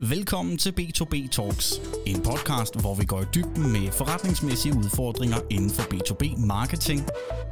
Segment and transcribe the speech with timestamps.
[0.00, 5.70] Velkommen til B2B Talks, en podcast, hvor vi går i dybden med forretningsmæssige udfordringer inden
[5.70, 7.00] for B2B marketing.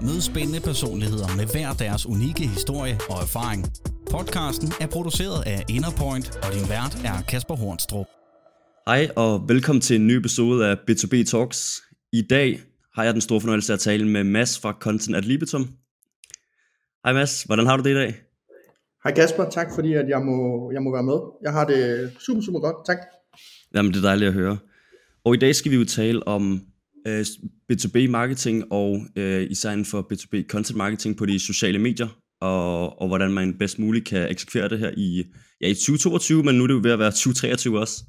[0.03, 3.65] Mød spændende personligheder med hver deres unikke historie og erfaring.
[4.11, 8.07] Podcasten er produceret af Innerpoint, og din vært er Kasper Hornstrup.
[8.87, 11.83] Hej og velkommen til en ny episode af B2B Talks.
[12.13, 12.61] I dag
[12.95, 15.69] har jeg den store fornøjelse at tale med Mads fra Content at Libitum.
[17.05, 18.24] Hej Mads, hvordan har du det i dag?
[19.05, 21.19] Hej Kasper, tak fordi at jeg må, jeg må være med.
[21.43, 22.99] Jeg har det super, super godt, tak.
[23.75, 24.59] Jamen det er dejligt at høre.
[25.25, 26.61] Og i dag skal vi jo tale om
[27.07, 27.25] øh,
[27.73, 32.09] B2B marketing og øh, især inden for B2B content marketing på de sociale medier,
[32.41, 35.25] og, og hvordan man bedst muligt kan eksekvere det her i,
[35.61, 38.05] ja, i 2022, men nu er det jo ved at være 2023 også.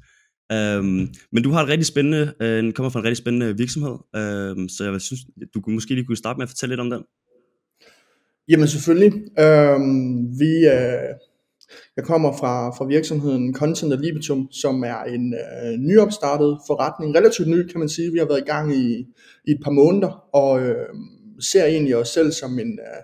[0.54, 4.68] Um, men du har et rigtig spændende, uh, kommer fra en rigtig spændende virksomhed, uh,
[4.76, 5.20] så jeg synes,
[5.54, 7.02] du kunne måske lige kunne starte med at fortælle lidt om den.
[8.48, 9.12] Jamen selvfølgelig.
[9.38, 11.10] Øhm, vi, øh,
[11.96, 17.48] jeg kommer fra, fra virksomheden Content og Libitum, som er en øh, nyopstartet forretning, relativt
[17.48, 18.12] ny kan man sige.
[18.12, 19.06] Vi har været i gang i,
[19.44, 20.86] i et par måneder, og øh,
[21.40, 23.02] ser egentlig os selv som en, øh,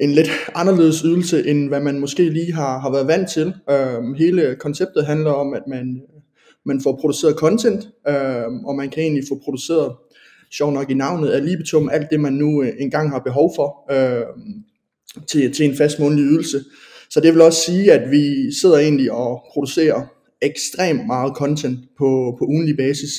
[0.00, 3.54] en lidt anderledes ydelse, end hvad man måske lige har, har været vant til.
[3.70, 6.02] Øhm, hele konceptet handler om, at man,
[6.66, 9.92] man får produceret content, øh, og man kan egentlig få produceret
[10.56, 13.92] sjov nok i navnet, af libitum alt det, man nu øh, engang har behov for
[13.92, 14.24] øh,
[15.28, 16.64] til, til en fast månedlig ydelse.
[17.10, 20.02] Så det vil også sige, at vi sidder egentlig og producerer
[20.42, 23.10] ekstremt meget content på, på ugenlig basis,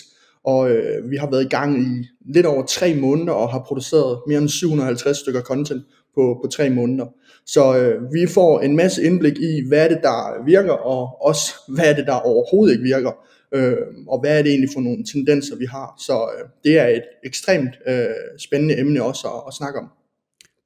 [0.44, 4.20] og øh, vi har været i gang i lidt over tre måneder og har produceret
[4.28, 5.84] mere end 750 stykker content
[6.16, 7.06] på, på tre måneder.
[7.46, 11.54] Så øh, vi får en masse indblik i, hvad er det, der virker, og også
[11.68, 13.12] hvad er det, der overhovedet ikke virker
[13.56, 15.96] øh, og hvad er det egentlig for nogle tendenser, vi har.
[16.08, 18.06] Så øh, det er et ekstremt øh,
[18.40, 19.88] spændende emne også at, at snakke om.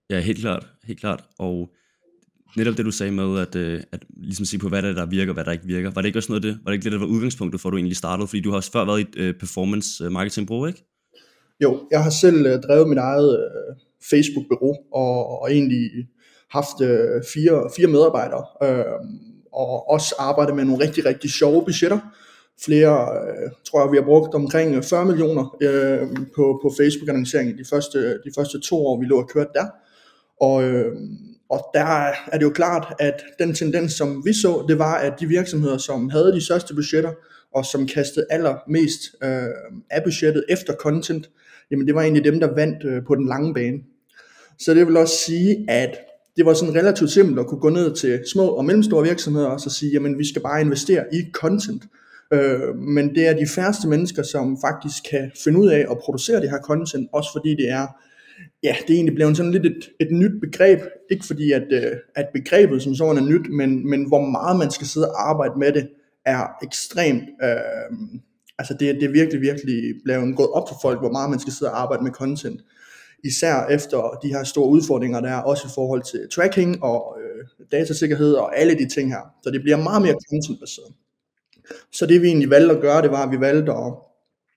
[0.09, 1.23] Ja, helt klart, helt klart.
[1.39, 1.69] Og
[2.57, 5.33] netop det du sagde med, at, øh, at ligesom se på, hvad der, der virker,
[5.33, 5.91] hvad der ikke virker.
[5.91, 7.69] Var det ikke også noget af det, var det ikke det, der var udgangspunktet for,
[7.69, 8.27] at du egentlig startede?
[8.27, 10.85] Fordi du har også før været i et øh, performance øh, marketing bureau, ikke?
[11.63, 13.75] Jo, jeg har selv øh, drevet mit eget øh,
[14.09, 15.89] Facebook-bureau, og, og egentlig
[16.49, 18.85] haft øh, fire, fire medarbejdere, øh,
[19.53, 21.99] og også arbejdet med nogle rigtig, rigtig sjove budgetter
[22.65, 27.57] flere, øh, tror jeg, vi har brugt omkring øh, 40 millioner øh, på, på Facebook-annoncering
[27.57, 29.65] de første, de første to år, vi lå og kørte der.
[30.41, 30.95] Og, øh,
[31.49, 31.85] og der
[32.31, 35.77] er det jo klart, at den tendens, som vi så, det var, at de virksomheder,
[35.77, 37.11] som havde de største budgetter,
[37.55, 39.29] og som kastede allermest øh,
[39.89, 41.29] af budgettet efter content,
[41.71, 43.77] jamen det var egentlig dem, der vandt øh, på den lange bane.
[44.59, 45.97] Så det vil også sige, at
[46.37, 49.59] det var sådan relativt simpelt at kunne gå ned til små og mellemstore virksomheder og
[49.59, 51.83] så sige, jamen vi skal bare investere i content.
[52.33, 56.41] Øh, men det er de færreste mennesker, som faktisk kan finde ud af at producere
[56.41, 57.87] det her content, også fordi det er,
[58.63, 60.79] ja, det er egentlig blevet sådan lidt et, et nyt begreb,
[61.11, 64.71] ikke fordi at, øh, at begrebet som sådan er nyt, men, men hvor meget man
[64.71, 65.89] skal sidde og arbejde med det,
[66.25, 68.09] er ekstremt, øh,
[68.59, 71.53] altså det, det er virkelig, virkelig blevet gået op for folk, hvor meget man skal
[71.53, 72.61] sidde og arbejde med content
[73.23, 77.67] især efter de her store udfordringer, der er også i forhold til tracking og øh,
[77.71, 79.21] datasikkerhed og alle de ting her.
[79.43, 80.93] Så det bliver meget mere content-baseret.
[81.91, 83.93] Så det vi egentlig valgte at gøre, det var, at vi valgte at,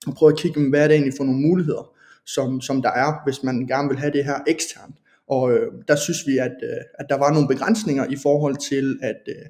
[0.06, 1.93] at prøve at kigge, hvad er det egentlig for nogle muligheder,
[2.27, 4.97] som, som der er, hvis man gerne vil have det her eksternt.
[5.28, 8.99] Og øh, der synes vi, at, øh, at der var nogle begrænsninger i forhold til,
[9.03, 9.47] at, øh,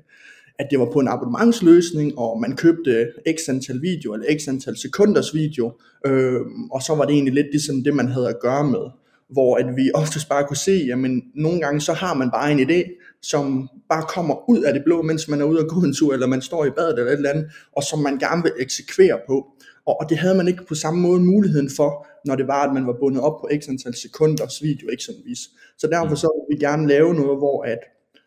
[0.58, 4.76] at det var på en abonnementsløsning, og man købte x antal video, eller x antal
[4.76, 5.72] sekunders video,
[6.06, 6.40] øh,
[6.72, 8.90] og så var det egentlig lidt ligesom det, man havde at gøre med
[9.32, 12.60] hvor at vi oftest bare kunne se, jamen nogle gange så har man bare en
[12.60, 15.94] idé, som bare kommer ud af det blå, mens man er ude og gå en
[15.94, 17.46] tur, eller man står i badet eller et eller andet,
[17.76, 19.46] og som man gerne vil eksekvere på.
[19.86, 22.74] Og, og det havde man ikke på samme måde muligheden for, når det var, at
[22.74, 25.38] man var bundet op på x antal sekunders video eksempelvis.
[25.78, 27.78] Så derfor så ville vi gerne lave noget, hvor at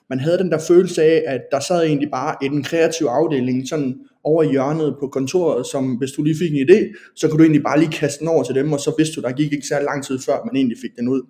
[0.09, 3.67] man havde den der følelse af, at der sad egentlig bare i den kreative afdeling,
[3.67, 6.79] sådan over i hjørnet på kontoret, som hvis du lige fik en idé,
[7.15, 9.21] så kunne du egentlig bare lige kaste den over til dem, og så vidste du,
[9.21, 11.21] der gik ikke særlig lang tid før, man egentlig fik den ud.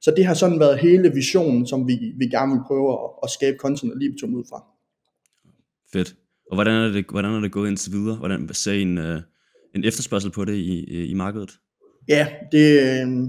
[0.00, 3.30] Så det har sådan været hele visionen, som vi, vi gerne vil prøve at, at
[3.30, 4.64] skabe content og libitum ud fra.
[5.92, 6.14] Fedt.
[6.50, 8.16] Og hvordan er det, hvordan er det gået indtil videre?
[8.16, 9.16] Hvordan ser en, uh,
[9.74, 11.50] en efterspørgsel på det i, i markedet?
[12.08, 13.28] Ja, det er øh,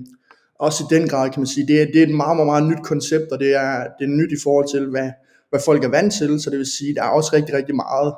[0.60, 2.70] også i den grad, kan man sige, det er, det er et meget, meget, meget
[2.70, 5.12] nyt koncept, og det er, det er nyt i forhold til, hvad,
[5.50, 8.14] hvad folk er vant til, så det vil sige, der er også rigtig, rigtig meget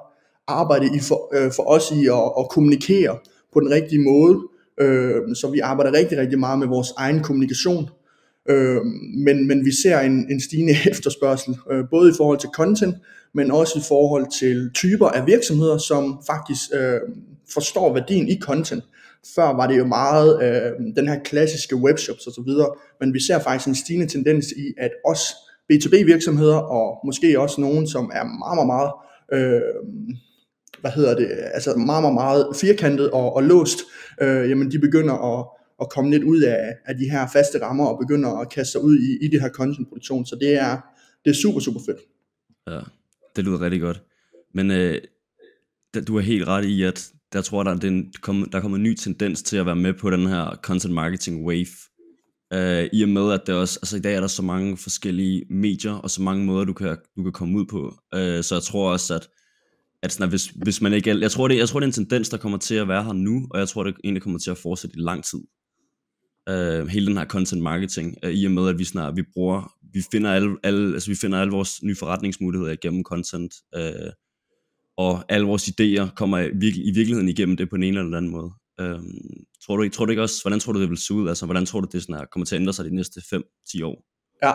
[0.47, 3.17] arbejde i for, øh, for os i at, at kommunikere
[3.53, 4.35] på den rigtige måde,
[4.81, 7.89] øh, så vi arbejder rigtig, rigtig meget med vores egen kommunikation,
[8.49, 8.81] øh,
[9.25, 12.95] men, men vi ser en, en stigende efterspørgsel, øh, både i forhold til content,
[13.33, 16.99] men også i forhold til typer af virksomheder, som faktisk øh,
[17.53, 18.83] forstår værdien i content.
[19.35, 22.51] Før var det jo meget øh, den her klassiske webshops osv.,
[22.99, 25.23] men vi ser faktisk en stigende tendens i, at også
[25.73, 28.91] B2B virksomheder, og måske også nogen, som er meget, meget, meget
[29.33, 29.61] øh,
[30.81, 33.79] hvad hedder det, altså meget, meget, meget firkantet og, og låst,
[34.21, 35.45] øh, jamen de begynder at,
[35.83, 38.81] at komme lidt ud af, af de her faste rammer og begynder at kaste sig
[38.83, 40.25] ud i, i det her contentproduktion.
[40.25, 40.81] Så det er,
[41.25, 41.99] det er super, super fedt.
[42.67, 42.79] Ja,
[43.35, 44.01] det lyder rigtig godt.
[44.53, 45.01] Men øh,
[46.07, 48.83] du er helt ret i, at der tror jeg, der, er, der, der kommer en
[48.83, 51.67] ny tendens til at være med på den her content marketing wave.
[52.53, 55.45] Øh, I og med, at der også, altså i dag er der så mange forskellige
[55.49, 57.95] medier, og så mange måder, du kan, du kan komme ud på.
[58.15, 59.29] Øh, så jeg tror også, at,
[60.03, 61.19] at sådan, at hvis, hvis man ikke...
[61.19, 63.13] Jeg tror, det, jeg tror, det er en tendens, der kommer til at være her
[63.13, 65.39] nu, og jeg tror, det egentlig kommer til at fortsætte i lang tid
[66.49, 69.73] øh, hele den her content marketing, øh, i og med, at vi snart, vi bruger,
[69.93, 74.11] vi finder alle, alle, altså vi finder alle vores nye forretningsmuligheder igennem content, øh,
[74.97, 78.51] og alle vores idéer kommer i, i virkeligheden igennem det på en eller anden måde.
[78.79, 78.99] Øh,
[79.65, 81.29] tror, du, tror du ikke også, hvordan tror du det vil se ud?
[81.29, 83.83] Altså, hvordan tror du det sådan her, kommer til at ændre sig de næste 5-10
[83.83, 84.05] år?
[84.43, 84.53] Ja,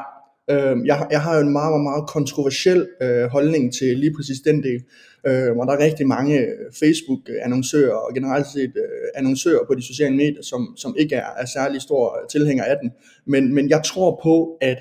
[0.51, 4.41] øh, jeg, jeg har jo en meget, meget, meget kontroversiel øh, holdning til lige præcis
[4.41, 4.83] den del.
[5.27, 9.83] Øh, og der er rigtig mange øh, Facebook-annoncører og generelt set øh, annoncører på de
[9.83, 12.91] sociale medier, som, som ikke er, er særlig stor tilhænger af den.
[13.27, 14.79] Men, men jeg tror på, at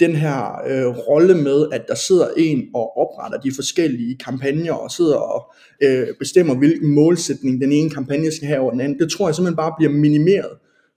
[0.00, 4.90] den her øh, rolle med, at der sidder en og opretter de forskellige kampagner og
[4.90, 5.52] sidder og
[5.82, 9.34] øh, bestemmer, hvilken målsætning den ene kampagne skal have over den anden, det tror jeg
[9.34, 10.50] simpelthen bare bliver minimeret,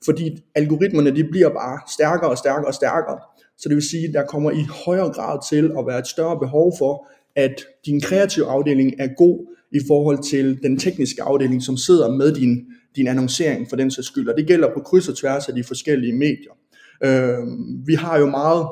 [0.05, 3.19] fordi algoritmerne de bliver bare stærkere og stærkere og stærkere.
[3.57, 6.39] Så det vil sige, at der kommer i højere grad til at være et større
[6.39, 7.55] behov for, at
[7.85, 12.65] din kreative afdeling er god i forhold til den tekniske afdeling, som sidder med din,
[12.95, 14.29] din annoncering for den sags skyld.
[14.29, 16.53] Og det gælder på kryds og tværs af de forskellige medier.
[17.05, 17.47] Øh,
[17.85, 18.67] vi har jo meget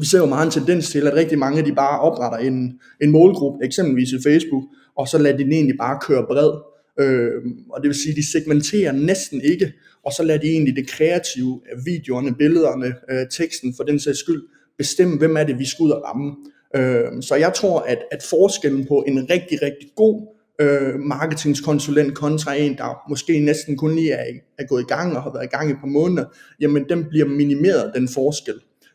[0.00, 3.10] vi ser jo meget en tendens til, at rigtig mange de bare opretter en, en
[3.10, 4.62] målgruppe, eksempelvis i Facebook,
[4.96, 6.50] og så lader den egentlig bare køre bred.
[7.00, 7.32] Øh,
[7.70, 9.72] og det vil sige, at de segmenterer næsten ikke,
[10.04, 14.42] og så lader de egentlig det kreative, videoerne, billederne, øh, teksten for den sags skyld,
[14.78, 16.36] bestemme, hvem er det, vi skal ud og ramme.
[16.76, 20.26] Øh, så jeg tror, at, at forskellen på en rigtig, rigtig god
[20.60, 24.24] øh, marketingskonsulent kontra en, der måske næsten kun lige er,
[24.58, 26.24] er gået i gang og har været i gang i et par måneder,
[26.60, 28.54] jamen den bliver minimeret, den forskel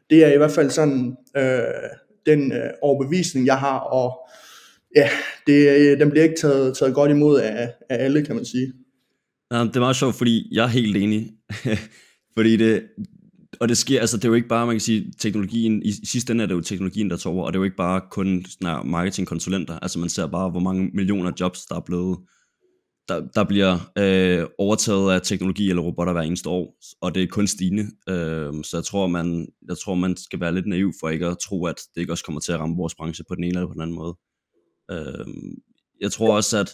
[0.10, 1.90] det er i hvert fald sådan øh,
[2.26, 4.30] den øh, overbevisning, jeg har, og
[4.96, 5.10] ja,
[5.48, 8.74] det, øh, den bliver ikke taget, taget godt imod af, af alle, kan man sige.
[9.52, 11.32] Ja, det er meget sjovt, fordi jeg er helt enig.
[12.38, 12.84] fordi det,
[13.60, 16.06] og det sker, altså det er jo ikke bare, man kan sige, teknologien, i, i
[16.06, 18.02] sidste ende er det jo teknologien, der tager over, og det er jo ikke bare
[18.12, 22.18] kun sådan marketingkonsulenter, altså man ser bare, hvor mange millioner jobs, der er blevet
[23.08, 27.28] der, der bliver øh, overtaget af teknologi eller robotter hver eneste år, og det er
[27.28, 27.84] kun stigende.
[28.10, 31.38] Øh, så jeg tror, man, jeg tror, man skal være lidt naiv for ikke at
[31.38, 33.68] tro, at det ikke også kommer til at ramme vores branche på den ene eller
[33.68, 34.16] på den anden måde.
[34.94, 35.26] Øh,
[36.02, 36.70] jeg tror også, at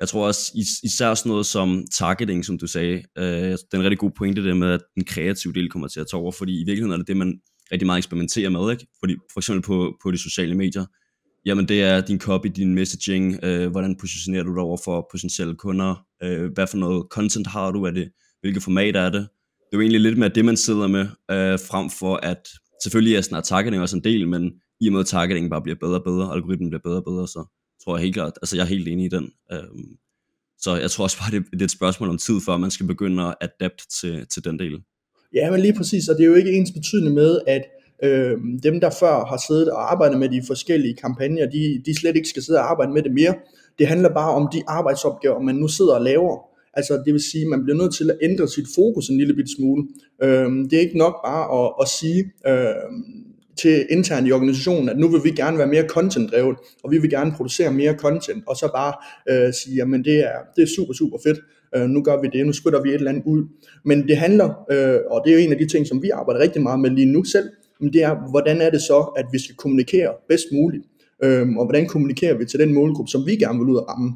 [0.00, 0.52] jeg tror også
[0.84, 4.44] især sådan noget som targeting, som du sagde, øh, den er en rigtig god pointe
[4.44, 6.96] det med, at den kreative del kommer til at tage over, fordi i virkeligheden er
[6.96, 7.40] det det, man
[7.72, 8.86] rigtig meget eksperimenterer med, ikke?
[9.00, 10.84] Fordi for eksempel på, på de sociale medier,
[11.44, 15.54] Jamen det er din copy, din messaging, øh, hvordan positionerer du dig over for potentielle
[15.54, 18.10] kunder, øh, hvad for noget content har du, er det,
[18.40, 19.20] hvilket format er det.
[19.70, 22.48] Det er jo egentlig lidt mere det, man sidder med, øh, frem for at,
[22.82, 25.76] selvfølgelig er sådan targeting også en del, men i og med at targeting bare bliver
[25.80, 28.62] bedre og bedre, algoritmen bliver bedre og bedre, så tror jeg helt klart, altså jeg
[28.62, 29.32] er helt enig i den.
[29.52, 29.96] Øhm,
[30.58, 32.86] så jeg tror også bare, det, det er et spørgsmål om tid, før man skal
[32.86, 34.82] begynde at adapte til, til den del.
[35.34, 37.62] Ja, men lige præcis, og det er jo ikke ens betydende med, at
[38.04, 42.16] øh, dem der før har siddet og arbejdet med de forskellige kampagner, de, de slet
[42.16, 43.34] ikke skal sidde og arbejde med det mere.
[43.78, 46.36] Det handler bare om de arbejdsopgaver, man nu sidder og laver.
[46.74, 49.34] Altså det vil sige, at man bliver nødt til at ændre sit fokus en lille
[49.34, 49.88] bit smule.
[50.22, 52.74] Øh, det er ikke nok bare at, at sige øh,
[53.56, 57.10] til internt i organisationen, at nu vil vi gerne være mere content-drevet, og vi vil
[57.10, 58.92] gerne producere mere content, og så bare
[59.30, 61.38] øh, sige, jamen det er, det er super, super fedt,
[61.76, 63.44] øh, nu gør vi det, nu skytter vi et eller andet ud.
[63.84, 66.40] Men det handler, øh, og det er jo en af de ting, som vi arbejder
[66.40, 67.48] rigtig meget med lige nu selv,
[67.80, 70.84] men det er, hvordan er det så, at vi skal kommunikere bedst muligt,
[71.24, 74.12] øhm, og hvordan kommunikerer vi til den målgruppe, som vi gerne vil ud og ramme,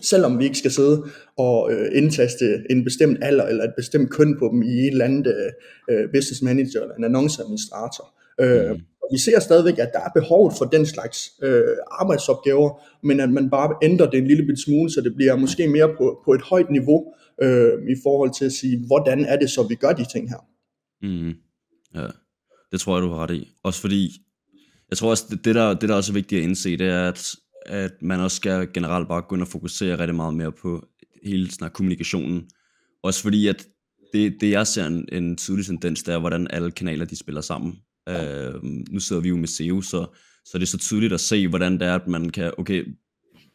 [0.00, 1.04] selvom vi ikke skal sidde
[1.36, 5.04] og øh, indtaste en bestemt alder eller et bestemt køn på dem i et eller
[5.04, 8.14] andet øh, øh business manager eller en annonceadministrator.
[8.40, 8.80] Øh, mm.
[9.12, 12.70] Vi ser stadigvæk, at der er behovet for den slags øh, arbejdsopgaver,
[13.06, 15.88] men at man bare ændrer det en lille bit smule, så det bliver måske mere
[15.98, 17.12] på, på et højt niveau
[17.42, 20.46] øh, i forhold til at sige, hvordan er det så, vi gør de ting her.
[21.02, 21.34] Mm.
[21.94, 22.06] Ja.
[22.72, 23.52] Det tror jeg, du har ret i.
[23.62, 24.10] Også fordi,
[24.90, 27.36] jeg tror også, det, der, det der også er vigtigt at indse, det er, at,
[27.66, 30.86] at man også skal generelt bare gå ind og fokusere rigtig meget mere på
[31.24, 32.50] hele sådan kommunikationen.
[33.02, 33.66] Også fordi, at
[34.12, 37.40] det, det jeg ser en, en tydelig tendens, det er, hvordan alle kanaler de spiller
[37.40, 37.78] sammen.
[38.08, 38.50] Ja.
[38.90, 40.06] Nu sidder vi jo med SEO, så,
[40.44, 42.84] så det er så tydeligt at se, hvordan det er, at man kan, okay,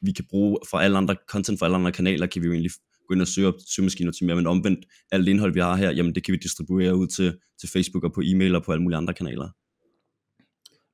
[0.02, 2.72] vi kan bruge fra alle andre content fra alle andre kanaler, kan vi jo egentlig
[3.08, 5.92] gå ind og søge op søgemaskiner til mere, men omvendt, alt indhold, vi har her,
[5.92, 8.84] jamen det kan vi distribuere ud til, til Facebook og på e-mail og på alle
[8.84, 9.50] mulige andre kanaler.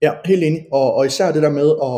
[0.02, 0.66] Ja, helt enig.
[0.72, 1.98] Og, og især det der med at,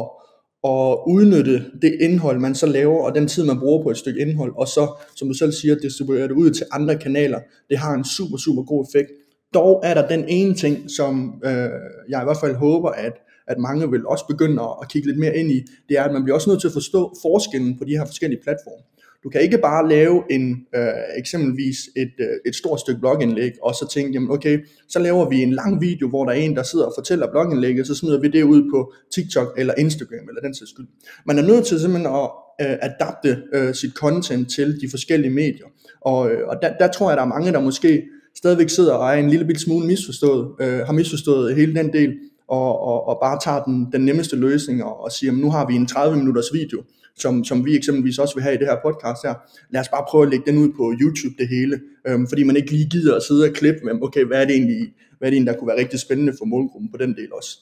[0.72, 4.22] at udnytte det indhold, man så laver, og den tid, man bruger på et stykke
[4.22, 7.40] indhold, og så, som du selv siger, distribuere det ud til andre kanaler.
[7.70, 9.10] Det har en super, super god effekt.
[9.58, 11.70] Dog er der den ene ting, som øh,
[12.10, 13.14] jeg i hvert fald håber, at,
[13.48, 16.24] at mange vil også begynde at kigge lidt mere ind i, det er, at man
[16.24, 18.84] bliver også nødt til at forstå forskellen på de her forskellige platforme.
[19.24, 20.88] Du kan ikke bare lave en øh,
[21.18, 24.60] eksempelvis et, øh, et stort stykke blogindlæg, og så tænke, jamen okay,
[24.90, 27.88] så laver vi en lang video, hvor der er en, der sidder og fortæller blogindlægget,
[27.88, 30.88] så smider vi det ud på TikTok eller Instagram eller den sags skyld.
[31.26, 32.30] Man er nødt til simpelthen at
[32.62, 35.66] øh, adapte øh, sit content til de forskellige medier.
[36.02, 38.04] Og, øh, og der, der tror jeg, der er mange, der måske
[38.38, 42.14] stadigvæk sidder og er en lille bit smule misforstået, øh, har misforstået hele den del,
[42.48, 45.76] og, og, og bare tager den, den nemmeste løsning og, og siger, nu har vi
[45.76, 46.84] en 30 minutters video,
[47.18, 49.34] som, som vi eksempelvis også vil have i det her podcast her.
[49.74, 52.56] Lad os bare prøve at lægge den ud på YouTube det hele, øhm, fordi man
[52.56, 54.82] ikke lige gider at sidde og klippe med, okay, hvad er det egentlig,
[55.18, 57.58] hvad er det egentlig, der kunne være rigtig spændende for målgruppen på den del også.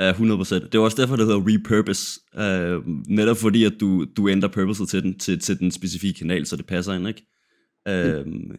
[0.00, 0.54] Ja, 100%.
[0.54, 2.20] Det er også derfor, det hedder repurpose.
[2.34, 6.46] Uh, netop fordi, at du, du ændrer purpose til den, til, til den specifikke kanal,
[6.46, 7.22] så det passer ind, ikke?
[7.90, 8.56] Uh, mm.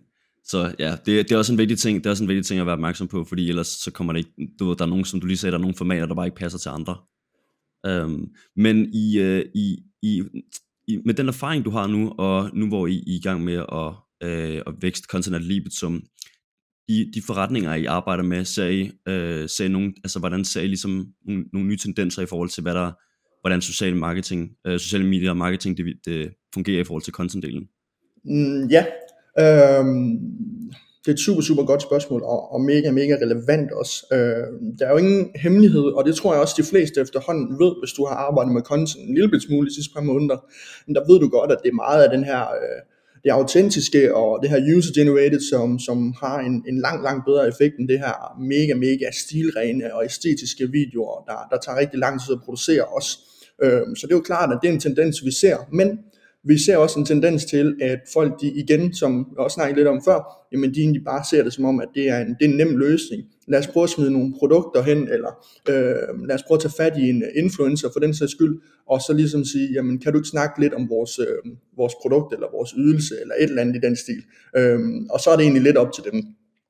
[0.47, 2.59] Så ja, det, det, er også en vigtig ting, det er også en vigtig ting
[2.59, 5.05] at være opmærksom på, fordi ellers så kommer det ikke, du ved, der er nogen,
[5.05, 6.97] som du lige sagde, der er nogle formater, der bare ikke passer til andre.
[7.87, 10.23] Um, men i, uh, i, i,
[10.87, 13.43] i, med den erfaring, du har nu, og nu hvor I, I er i gang
[13.43, 13.93] med at,
[14.25, 16.03] uh, at vækste content ad som
[16.87, 20.61] i de forretninger, I arbejder med, ser I, uh, ser I nogen, altså hvordan ser
[20.61, 22.91] I ligesom nogle, nogle nye tendenser i forhold til, hvad der,
[23.41, 27.67] hvordan social marketing, uh, sociale medier og marketing, det, det fungerer i forhold til contentdelen?
[28.25, 28.85] Mm, ja,
[29.39, 30.20] øhm,
[31.08, 34.06] det er et super, super godt spørgsmål, og, og mega, mega relevant også.
[34.12, 34.48] Øh,
[34.79, 37.94] der er jo ingen hemmelighed, og det tror jeg også, de fleste efterhånden ved, hvis
[37.98, 40.38] du har arbejdet med content en lille smule de sidste par måneder,
[40.88, 42.79] men der ved du godt, at det er meget af den her, øh,
[43.24, 47.75] det autentiske og det her user-generated, som, som har en, en lang, lang bedre effekt
[47.79, 52.34] end det her mega, mega stilrene og æstetiske videoer, der, der tager rigtig lang tid
[52.34, 53.12] at producere også.
[53.63, 56.00] Øh, så det er jo klart, at det er en tendens, vi ser, men
[56.47, 59.87] vi ser også en tendens til, at folk de igen, som jeg også snakkede lidt
[59.87, 62.45] om før, jamen de egentlig bare ser det som om, at det er en, det
[62.45, 63.23] er en nem løsning.
[63.47, 65.31] Lad os prøve at smide nogle produkter hen, eller
[65.69, 68.61] øh, lad os prøve at tage fat i en øh, influencer for den sags skyld,
[68.89, 72.33] og så ligesom sige, jamen kan du ikke snakke lidt om vores, øh, vores produkt,
[72.33, 74.21] eller vores ydelse, eller et eller andet i den stil.
[74.57, 76.23] Øh, og så er det egentlig lidt op til dem.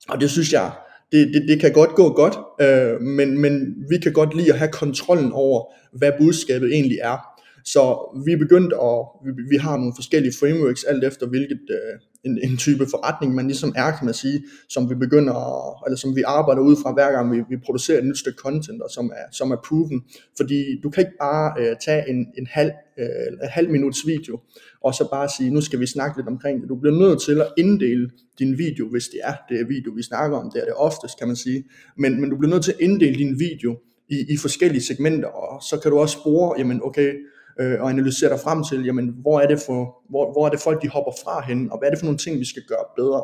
[0.09, 0.71] Og det synes jeg,
[1.11, 4.59] det, det, det kan godt gå godt, øh, men, men vi kan godt lide at
[4.59, 7.36] have kontrollen over, hvad budskabet egentlig er.
[7.73, 7.83] Så
[8.25, 11.93] vi er begyndt at, vi, vi har nogle forskellige frameworks, alt efter hvilket øh,
[12.25, 15.97] en, en type forretning man ligesom er, kan man sige, som vi begynder, at, eller
[15.97, 18.89] som vi arbejder ud fra hver gang vi, vi producerer et nyt stykke content, og
[18.89, 20.03] som er, som er proven.
[20.37, 24.39] Fordi du kan ikke bare øh, tage en, en halv, øh, en halv minuts video,
[24.83, 26.69] og så bare sige, nu skal vi snakke lidt omkring det.
[26.69, 28.09] Du bliver nødt til at inddele
[28.39, 30.51] din video, hvis det er det er video, vi snakker om.
[30.51, 31.63] Det er det oftest, kan man sige.
[31.97, 33.77] Men, men du bliver nødt til at inddele din video
[34.09, 37.13] i, i forskellige segmenter, og så kan du også spore, jamen okay,
[37.59, 40.59] øh, og analysere dig frem til, jamen, hvor er det for, hvor, hvor er det
[40.59, 42.85] folk, de hopper fra hen, og hvad er det for nogle ting, vi skal gøre
[42.97, 43.21] bedre.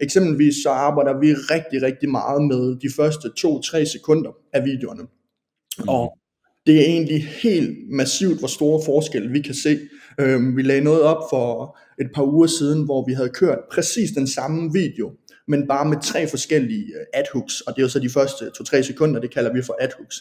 [0.00, 5.02] Eksempelvis så arbejder vi rigtig, rigtig meget med de første 2-3 sekunder af videoerne.
[5.02, 5.88] Mm.
[5.88, 6.18] Og
[6.66, 9.78] det er egentlig helt massivt, hvor store forskelle vi kan se.
[10.20, 14.10] Øhm, vi lagde noget op for et par uger siden, hvor vi havde kørt præcis
[14.10, 15.12] den samme video,
[15.48, 18.82] men bare med tre forskellige øh, adhooks, og det er jo så de første 2-3
[18.82, 20.16] sekunder, det kalder vi for adhooks.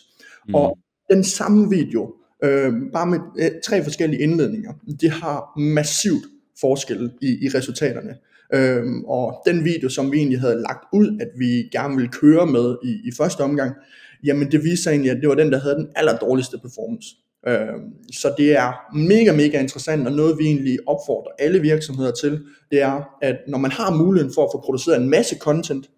[0.48, 0.56] Mm.
[0.56, 0.78] Og
[1.10, 6.26] den samme video øh, bare med øh, tre forskellige indledninger, De har massivt
[6.60, 8.16] forskel i, i resultaterne.
[8.54, 12.46] Øhm, og den video, som vi egentlig havde lagt ud, at vi gerne ville køre
[12.46, 13.76] med i, i første omgang,
[14.24, 17.08] jamen det viste sig egentlig, at det var den, der havde den aller dårligste performance.
[17.48, 22.40] Øhm, så det er mega, mega interessant, og noget vi egentlig opfordrer alle virksomheder til,
[22.72, 25.90] det er, at når man har muligheden for at få produceret en masse content,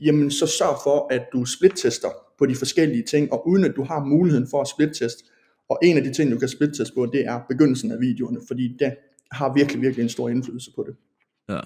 [0.00, 2.08] jamen så sørg for, at du split-tester
[2.38, 5.24] på de forskellige ting, og uden at du har muligheden for at split-teste,
[5.70, 8.76] og en af de ting, du kan splitte på, det er begyndelsen af videoerne, fordi
[8.78, 8.94] det
[9.32, 10.96] har virkelig, virkelig en stor indflydelse på det.
[11.48, 11.60] Ja.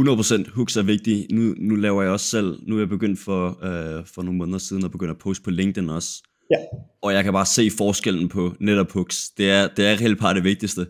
[0.00, 1.26] 100% hooks er vigtige.
[1.34, 4.58] Nu, nu laver jeg også selv, nu er jeg begyndt for, øh, for nogle måneder
[4.58, 6.22] siden at begynde at poste på LinkedIn også.
[6.50, 6.56] Ja.
[7.02, 9.30] Og jeg kan bare se forskellen på netop hooks.
[9.30, 10.86] Det er, det er helt part det vigtigste.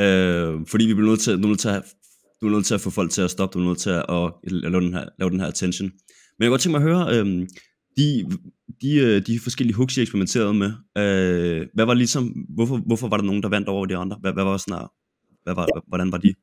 [0.00, 1.82] Øh, fordi vi bliver nødt til, nødt til at,
[2.40, 4.04] du er nødt til at få folk til at stoppe, du er nødt til at,
[4.08, 5.86] at, at lave, den her, lave den her attention.
[5.86, 5.92] Men
[6.38, 7.48] jeg kunne godt tænke mig at høre, øh,
[7.96, 8.26] de,
[8.82, 13.16] de, øh, de forskellige hooks, I eksperimenterede med, øh, hvad var ligesom, hvorfor, hvorfor var
[13.16, 14.16] der nogen, der vandt over de andre?
[14.20, 14.86] Hvad, hvad var sådan
[15.44, 16.34] hvad var, hvordan var de?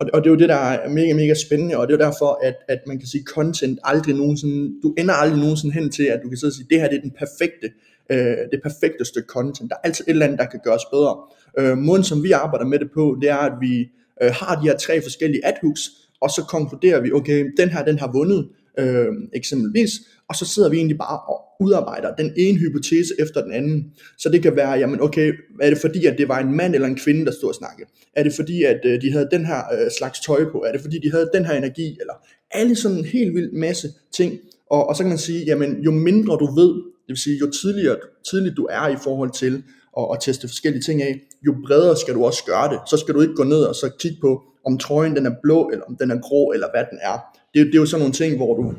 [0.00, 2.04] Og, og det er jo det, der er mega, mega spændende, og det er jo
[2.10, 6.04] derfor, at, at man kan sige, content aldrig nogensinde, du ender aldrig nogensinde hen til,
[6.04, 7.66] at du kan sidde og sige, det her det er den perfekte,
[8.10, 9.70] øh, det perfekte stykke content.
[9.70, 11.16] Der er altid et eller andet, der kan gøres bedre.
[11.58, 13.88] Øh, måden, som vi arbejder med det på, det er, at vi
[14.22, 15.82] øh, har de her tre forskellige adhooks,
[16.20, 19.90] og så konkluderer vi, okay, den her, den har vundet, øh, eksempelvis,
[20.28, 23.92] og så sidder vi egentlig bare og udarbejder den ene hypotese efter den anden.
[24.18, 26.88] Så det kan være, jamen okay, er det fordi, at det var en mand eller
[26.88, 27.88] en kvinde, der stod og snakkede?
[28.16, 30.64] Er det fordi, at øh, de havde den her øh, slags tøj på?
[30.66, 31.96] Er det fordi, de havde den her energi?
[32.00, 32.14] Eller
[32.50, 34.38] alle sådan en helt vild masse ting.
[34.70, 37.50] Og, og så kan man sige, jamen jo mindre du ved, det vil sige jo
[37.50, 37.96] tidligere,
[38.30, 39.62] tidligt du er i forhold til
[39.98, 42.80] at, at teste forskellige ting af, jo bredere skal du også gøre det.
[42.90, 45.70] Så skal du ikke gå ned og så kigge på, om trøjen den er blå,
[45.72, 47.18] eller om den er grå, eller hvad den er.
[47.54, 48.74] Det, det er jo sådan nogle ting, hvor du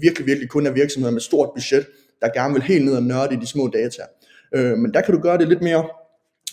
[0.00, 1.86] virkelig, virkelig kun er virksomheder med stort budget,
[2.20, 4.02] der gerne vil helt ned og nørde i de små data.
[4.54, 5.84] Øh, men der kan du gøre det lidt mere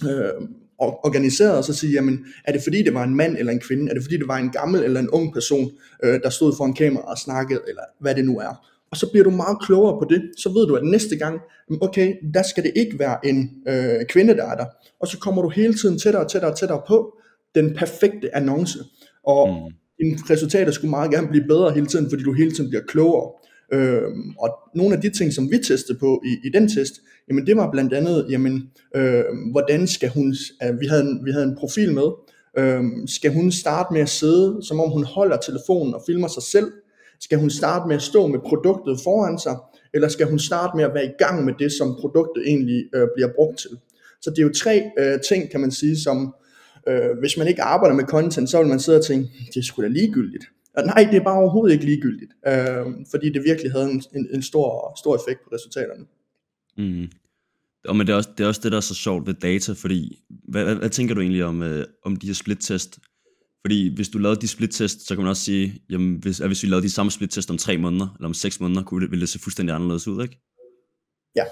[0.09, 0.47] øh,
[0.79, 3.89] organiseret, og så sige, jamen, er det fordi det var en mand eller en kvinde?
[3.89, 5.71] Er det fordi det var en gammel eller en ung person,
[6.03, 8.67] øh, der stod foran kamera og snakkede, eller hvad det nu er?
[8.91, 10.31] Og så bliver du meget klogere på det.
[10.37, 14.05] Så ved du, at næste gang, mm, okay, der skal det ikke være en øh,
[14.09, 14.65] kvinde, der er der.
[14.99, 17.17] Og så kommer du hele tiden tættere og tættere og tættere på
[17.55, 18.79] den perfekte annonce.
[19.23, 22.69] Og mm dine resultater skulle meget gerne blive bedre hele tiden, fordi du hele tiden
[22.69, 23.31] bliver klogere.
[23.73, 26.93] Øhm, og nogle af de ting, som vi testede på i, i den test,
[27.27, 28.63] jamen det var blandt andet, jamen,
[28.95, 32.09] øh, hvordan skal hun, øh, vi, havde en, vi havde en profil med,
[32.57, 36.43] øh, skal hun starte med at sidde, som om hun holder telefonen og filmer sig
[36.43, 36.71] selv,
[37.19, 39.55] skal hun starte med at stå med produktet foran sig,
[39.93, 43.07] eller skal hun starte med at være i gang med det, som produktet egentlig øh,
[43.15, 43.71] bliver brugt til.
[44.21, 46.33] Så det er jo tre øh, ting, kan man sige, som
[46.87, 49.63] øh, hvis man ikke arbejder med content, så vil man sidde og tænke, det er
[49.63, 50.45] sgu da ligegyldigt.
[50.77, 54.27] Og nej, det er bare overhovedet ikke ligegyldigt, øh, fordi det virkelig havde en, en,
[54.33, 56.05] en stor, stor effekt på resultaterne.
[56.77, 57.07] Mm.
[57.85, 59.73] Og men det er, også, det er også det, der er så sjovt ved data,
[59.73, 62.99] fordi hvad, hvad, hvad tænker du egentlig om, øh, om de her split-test?
[63.61, 66.63] Fordi hvis du lavede de split-test, så kan man også sige, jamen, hvis, at hvis
[66.63, 69.21] vi lavede de samme split-test om tre måneder, eller om seks måneder, kunne det, ville
[69.21, 70.39] det se fuldstændig anderledes ud, ikke?
[71.35, 71.43] Ja,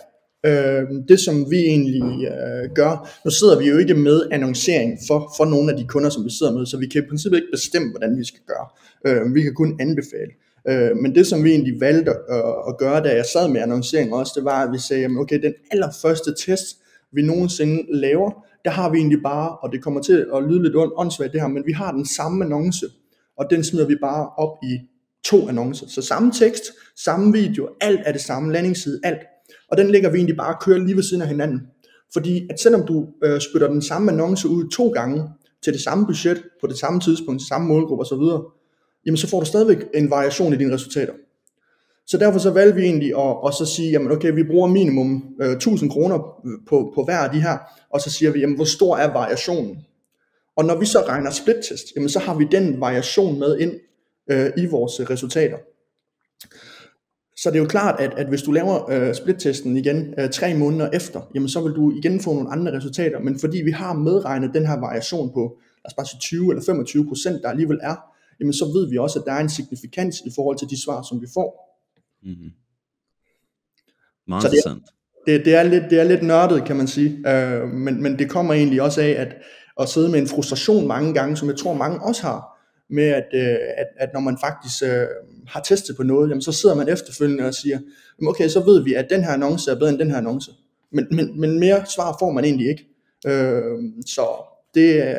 [0.46, 5.34] øh, det som vi egentlig øh, gør, nu sidder vi jo ikke med annoncering for,
[5.38, 7.52] for nogle af de kunder, som vi sidder med, så vi kan i princippet ikke
[7.52, 8.68] bestemme, hvordan vi skal gøre.
[9.08, 10.32] Øh, vi kan kun anbefale.
[10.70, 14.14] Øh, men det som vi egentlig valgte at, at gøre, da jeg sad med annoncering
[14.14, 16.78] også, det var, at vi sagde, jamen, okay, den allerførste test,
[17.14, 20.76] vi nogensinde laver, der har vi egentlig bare, og det kommer til at lyde lidt
[20.76, 22.86] åndssvagt det her, men vi har den samme annonce,
[23.38, 24.80] og den smider vi bare op i
[25.26, 25.88] to annoncer.
[25.88, 26.64] Så samme tekst,
[27.04, 29.20] samme video, alt er det samme, landingsside, alt.
[29.72, 31.62] Og den ligger vi egentlig bare og kører lige ved siden af hinanden.
[32.14, 35.24] Fordi at selvom du øh, spytter den samme annonce ud to gange,
[35.64, 38.46] til det samme budget, på det samme tidspunkt, samme målgruppe osv.,
[39.06, 41.14] jamen så får du stadigvæk en variation i dine resultater.
[42.08, 45.36] Så derfor så valgte vi egentlig at, at så sige, jamen okay, vi bruger minimum
[45.42, 46.18] øh, 1000 kroner
[46.70, 47.58] på, på hver af de her,
[47.94, 49.78] og så siger vi, jamen hvor stor er variationen?
[50.58, 53.74] Og når vi så regner split-test, jamen så har vi den variation med ind
[54.32, 55.58] øh, i vores resultater.
[57.42, 60.54] Så det er jo klart, at, at hvis du laver øh, split-testen igen øh, tre
[60.54, 63.94] måneder efter, jamen så vil du igen få nogle andre resultater, men fordi vi har
[63.94, 67.80] medregnet den her variation på, lad os bare sige 20 eller 25 procent, der alligevel
[67.82, 67.96] er,
[68.40, 71.02] jamen så ved vi også, at der er en signifikans i forhold til de svar,
[71.02, 71.80] som vi får.
[72.24, 72.52] Mm-hmm.
[74.28, 74.76] Meget så det er,
[75.28, 78.30] det, det, er lidt, det er lidt nørdet, kan man sige, øh, men, men det
[78.30, 79.36] kommer egentlig også af, at
[79.80, 82.59] at sidde med en frustration mange gange, som jeg tror mange også har,
[82.90, 85.08] med at, øh, at, at når man faktisk øh,
[85.48, 87.80] har testet på noget, jamen så sidder man efterfølgende og siger,
[88.20, 90.52] jamen okay, så ved vi, at den her annonce er bedre end den her annonce.
[90.92, 92.88] Men, men, men mere svar får man egentlig ikke.
[93.28, 94.22] Øh, så
[94.74, 95.16] det,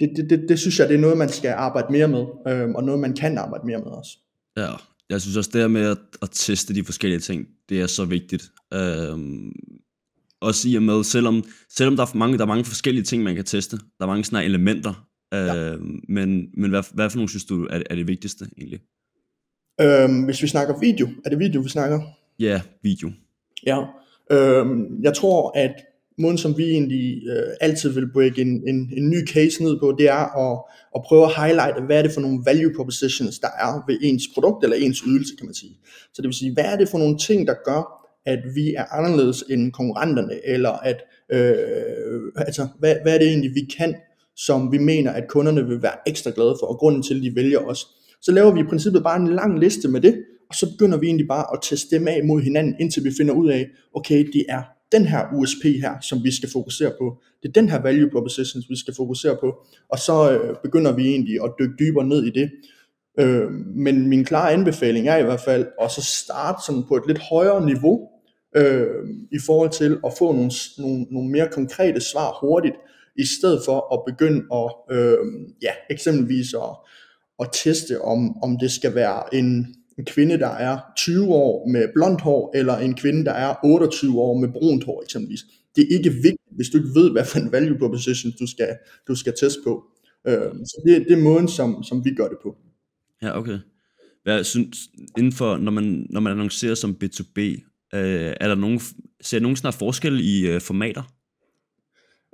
[0.00, 2.68] det, det, det, det synes jeg, det er noget, man skal arbejde mere med, øh,
[2.70, 4.18] og noget, man kan arbejde mere med også.
[4.56, 4.70] Ja,
[5.10, 8.04] jeg synes også, det her med at, at teste de forskellige ting, det er så
[8.04, 8.44] vigtigt.
[8.74, 9.18] Øh,
[10.40, 11.44] også i og med, selvom,
[11.76, 14.24] selvom der, er mange, der er mange forskellige ting, man kan teste, der er mange
[14.24, 15.72] sådan elementer, ja.
[15.72, 18.80] øhm, men, men hvad, hvad for nogle synes du er, er det vigtigste egentlig?
[19.80, 22.00] Øhm, hvis vi snakker video, er det video, vi snakker?
[22.38, 23.10] Ja, video.
[23.66, 23.78] Ja,
[24.30, 25.74] øhm, jeg tror, at
[26.18, 29.94] måden, som vi egentlig øh, altid vil break en, en, en ny case ned på,
[29.98, 30.58] det er at,
[30.96, 34.22] at prøve at highlighte, hvad er det for nogle value propositions, der er ved ens
[34.34, 35.78] produkt eller ens ydelse, kan man sige.
[36.14, 37.82] Så det vil sige, hvad er det for nogle ting, der gør,
[38.26, 43.54] at vi er anderledes end konkurrenterne, eller at, øh, altså, hvad, hvad er det egentlig,
[43.54, 43.94] vi kan,
[44.36, 47.34] som vi mener, at kunderne vil være ekstra glade for, og grunden til, at de
[47.34, 47.86] vælger os.
[48.22, 51.06] Så laver vi i princippet bare en lang liste med det, og så begynder vi
[51.06, 54.44] egentlig bare at teste dem af mod hinanden, indtil vi finder ud af, okay, det
[54.48, 57.16] er den her USP her, som vi skal fokusere på.
[57.42, 59.54] Det er den her value proposition, vi skal fokusere på.
[59.88, 62.50] Og så øh, begynder vi egentlig at dykke dybere ned i det.
[63.18, 67.02] Øh, men min klare anbefaling er i hvert fald at så starte sådan på et
[67.06, 68.08] lidt højere niveau,
[68.56, 68.86] øh,
[69.32, 72.74] i forhold til at få nogle, nogle, nogle mere konkrete svar hurtigt,
[73.18, 75.18] i stedet for at begynde at, øh,
[75.62, 76.76] ja, eksempelvis at,
[77.40, 81.88] at teste, om, om det skal være en, en kvinde, der er 20 år med
[81.94, 85.40] blondt hår, eller en kvinde, der er 28 år med brunt hår eksempelvis.
[85.76, 88.76] Det er ikke vigtigt, hvis du ikke ved, hvad for en value proposition du skal,
[89.08, 89.84] du skal teste på.
[90.26, 92.56] Øh, så det, det er måden, som, som vi gør det på.
[93.22, 93.58] Ja, okay.
[94.22, 94.78] Hvad synes,
[95.18, 97.40] inden for, når man, når man annoncerer som B2B,
[97.94, 98.80] øh, er der nogen,
[99.20, 101.02] ser nogen snart forskel i øh, formater?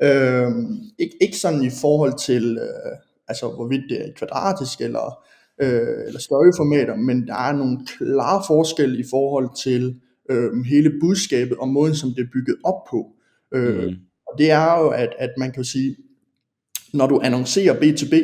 [0.03, 0.51] Øh,
[0.99, 2.93] ikke, ikke sådan i forhold til, øh,
[3.29, 5.25] altså hvorvidt det er kvadratisk eller,
[5.63, 11.57] øh, eller størreformater, men der er nogle klare forskelle i forhold til øh, hele budskabet
[11.57, 13.07] og måden, som det er bygget op på.
[13.55, 13.95] Øh, mm.
[14.27, 15.97] Og det er jo, at, at man kan sige,
[16.93, 18.15] når du annoncerer B2B,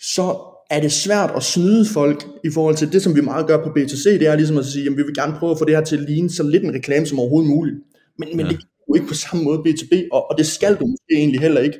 [0.00, 0.36] så
[0.70, 3.70] er det svært at snyde folk i forhold til det, som vi meget gør på
[3.70, 5.84] B2C, det er ligesom at sige, at vi vil gerne prøve at få det her
[5.84, 7.76] til at ligne så lidt en reklame som overhovedet muligt.
[8.18, 8.52] Men, men ja.
[8.52, 11.60] det jo ikke på samme måde B2B, og, og det skal du måske egentlig heller
[11.60, 11.78] ikke,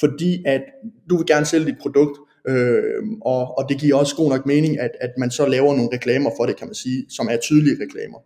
[0.00, 0.62] fordi at
[1.10, 4.80] du vil gerne sælge dit produkt, øh, og, og det giver også god nok mening,
[4.80, 7.76] at, at man så laver nogle reklamer for det, kan man sige, som er tydelige
[7.84, 8.18] reklamer.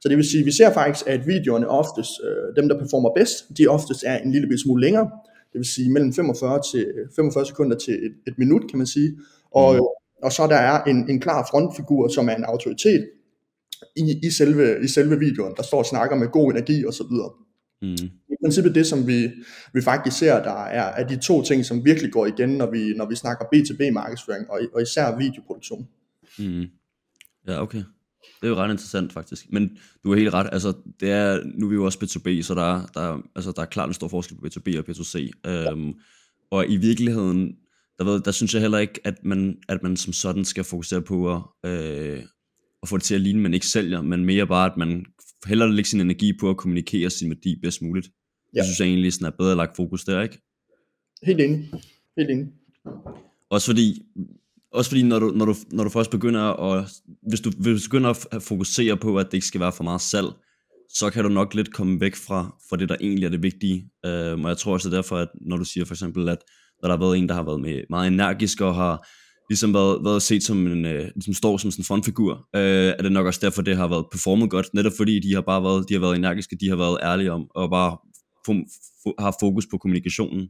[0.00, 3.10] Så det vil sige, at vi ser faktisk, at videoerne oftest, øh, dem der performer
[3.16, 5.10] bedst, de oftest er en lille smule længere,
[5.52, 9.18] det vil sige mellem 45, til, 45 sekunder til et, et minut, kan man sige,
[9.50, 9.80] og, mm.
[10.22, 13.08] og så der er en, en klar frontfigur, som er en autoritet
[13.96, 17.04] i, i, selve, i selve videoen, der står og snakker med god energi og så
[17.10, 17.30] videre.
[17.82, 18.10] Mm.
[18.28, 19.30] I princippet det, som vi,
[19.72, 22.94] vi faktisk ser, der er, er de to ting, som virkelig går igen, når vi,
[22.96, 25.88] når vi snakker B2B markedsføring, og, og især videoproduktion.
[26.38, 26.66] Mm.
[27.48, 27.82] Ja, okay.
[28.40, 29.52] Det er jo ret interessant faktisk.
[29.52, 32.54] Men du er helt ret, altså det er, nu er vi jo også B2B, så
[32.54, 35.30] der er, der, altså, der er klart en stor forskel på B2B og B2C.
[35.50, 35.94] Øhm,
[36.50, 37.56] og i virkeligheden,
[37.98, 41.02] der, ved, der synes jeg heller ikke, at man, at man som sådan skal fokusere
[41.02, 42.22] på at, øh,
[42.82, 45.04] at få det til at ligne, man ikke sælger, men mere bare, at man
[45.46, 48.06] hellere lægge sin energi på at kommunikere sin værdi bedst muligt.
[48.06, 48.58] Ja.
[48.58, 50.38] Jeg synes jeg egentlig sådan er bedre lagt fokus der, ikke?
[51.22, 51.70] Helt enig.
[52.16, 52.46] Helt enig.
[53.50, 54.02] Også fordi,
[54.72, 56.90] også fordi når du, når du, når du først begynder at,
[57.28, 60.00] hvis du, hvis du begynder at fokusere på, at det ikke skal være for meget
[60.00, 60.28] salg,
[60.88, 63.90] så kan du nok lidt komme væk fra, fra det, der egentlig er det vigtige.
[64.06, 66.38] Uh, og jeg tror også derfor, at når du siger for eksempel, at
[66.82, 69.08] når der har været en, der har været med, meget energisk og har
[69.48, 73.02] ligesom været, været set som en, øh, ligesom står som sådan en frontfigur, øh, er
[73.02, 75.88] det nok også derfor, det har været performet godt, netop fordi de har bare været,
[75.88, 77.96] de har været energiske, de har været ærlige om, og bare
[79.18, 80.48] har fokus på kommunikationen.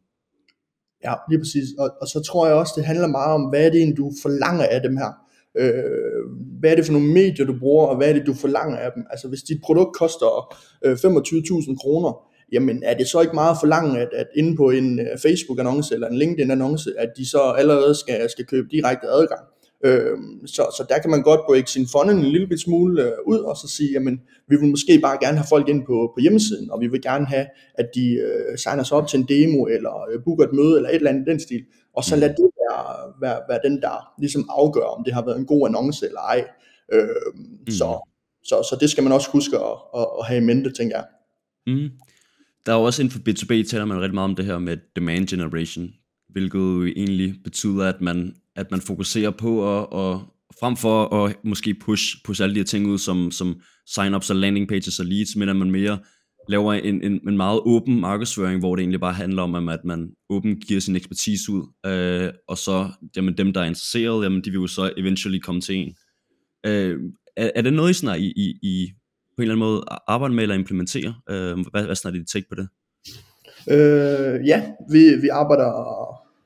[1.04, 1.68] Ja, lige præcis.
[1.78, 4.66] Og, og så tror jeg også, det handler meget om, hvad er det du forlanger
[4.66, 5.10] af dem her?
[5.58, 6.22] Øh,
[6.60, 8.90] hvad er det for nogle medier, du bruger, og hvad er det, du forlanger af
[8.94, 9.02] dem?
[9.10, 10.54] Altså, hvis dit produkt koster
[10.84, 12.12] øh, 25.000 kroner,
[12.52, 16.08] jamen er det så ikke meget forlangt, at, at inde på en uh, Facebook-annonce eller
[16.08, 19.40] en LinkedIn-annonce, at de så allerede skal, skal købe direkte adgang?
[19.84, 23.38] Øh, så, så der kan man godt break sin funnel en lille smule øh, ud,
[23.38, 26.70] og så sige, jamen vi vil måske bare gerne have folk ind på, på hjemmesiden,
[26.70, 30.10] og vi vil gerne have, at de øh, signer sig op til en demo, eller
[30.10, 31.64] øh, booker et møde, eller et eller andet den stil,
[31.96, 35.38] og så lad det være, være, være den, der ligesom afgør, om det har været
[35.38, 36.44] en god annonce eller ej.
[36.92, 37.70] Øh, mm.
[37.70, 38.08] så,
[38.44, 41.06] så, så det skal man også huske at, at, at have i mente, tænker jeg.
[41.66, 41.90] Mm.
[42.66, 44.76] Der er jo også inden for B2B, taler man rigtig meget om det her med
[44.96, 45.90] demand generation,
[46.28, 50.20] hvilket jo egentlig betyder, at man at man fokuserer på at, at
[50.60, 54.36] frem for at måske push, push alle de her ting ud som, som sign-ups og
[54.36, 55.98] landing pages og leads, men at man mere
[56.48, 60.10] laver en, en, en meget åben markedsføring, hvor det egentlig bare handler om, at man
[60.30, 64.50] åben giver sin ekspertise ud, øh, og så jamen, dem, der er interesseret, jamen, de
[64.50, 65.94] vil jo så eventually komme til en.
[66.66, 67.00] Øh,
[67.36, 68.92] er, er det noget, I, sådan, I, I, I
[69.36, 71.12] på en eller anden måde arbejder med eller implementerer?
[71.30, 72.68] Øh, hvad, hvad er dit take på det?
[73.70, 74.58] Øh, ja,
[74.90, 75.68] vi, vi arbejder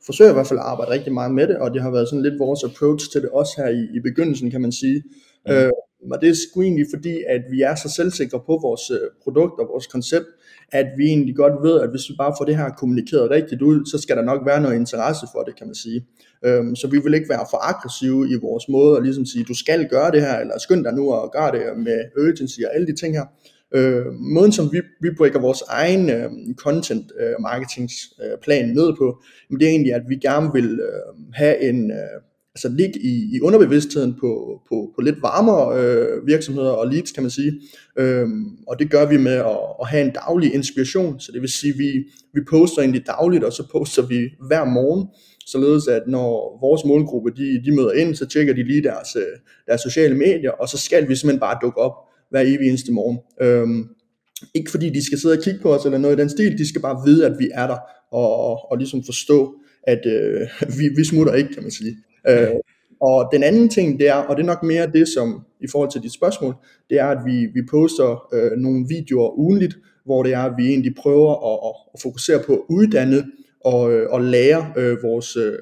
[0.07, 2.22] forsøger i hvert fald at arbejde rigtig meget med det, og det har været sådan
[2.22, 5.03] lidt vores approach til det også her i, i begyndelsen, kan man sige.
[5.46, 5.53] Mm.
[5.53, 5.70] Øh,
[6.12, 9.61] og det er sgu egentlig fordi, at vi er så selvsikre på vores øh, produkt
[9.61, 10.26] og vores koncept,
[10.72, 13.87] at vi egentlig godt ved, at hvis vi bare får det her kommunikeret rigtigt ud,
[13.87, 16.06] så skal der nok være noget interesse for det, kan man sige.
[16.44, 19.54] Øhm, så vi vil ikke være for aggressive i vores måde at ligesom sige, du
[19.54, 22.87] skal gøre det her, eller skynd dig nu og gør det med urgency og alle
[22.87, 23.26] de ting her.
[23.74, 29.22] Øh, måden som vi, vi breaker vores egen øh, content øh, marketingsplan øh, ned på,
[29.50, 32.16] det er egentlig, at vi gerne vil øh, have en, øh,
[32.64, 37.22] altså ligge i, i underbevidstheden på, på, på lidt varmere øh, virksomheder og leads, kan
[37.22, 37.52] man sige.
[37.98, 41.48] Øhm, og det gør vi med at, at have en daglig inspiration, så det vil
[41.48, 41.90] sige, at vi,
[42.34, 45.06] vi poster egentlig dagligt, og så poster vi hver morgen,
[45.46, 49.36] således at når vores målgruppe de, de møder ind, så tjekker de lige deres, øh,
[49.66, 51.94] deres sociale medier, og så skal vi simpelthen bare dukke op
[52.30, 53.18] hver evig eneste morgen.
[53.42, 53.88] Øhm,
[54.54, 56.68] ikke fordi de skal sidde og kigge på os eller noget i den stil, de
[56.68, 57.78] skal bare vide, at vi er der,
[58.12, 60.40] og, og, og ligesom forstå, at øh,
[60.78, 61.96] vi, vi smutter ikke, kan man sige.
[62.28, 62.48] Øh,
[63.00, 65.90] og den anden ting, det er, og det er nok mere det, som i forhold
[65.90, 66.54] til dit spørgsmål,
[66.90, 70.68] det er, at vi, vi poster øh, nogle videoer ugenligt, hvor det er, at vi
[70.68, 73.24] egentlig prøver at, at fokusere på at uddanne
[73.64, 75.59] og, øh, og lære øh, vores, øh,